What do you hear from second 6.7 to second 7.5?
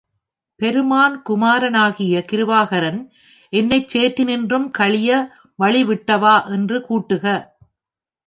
கூட்டுக.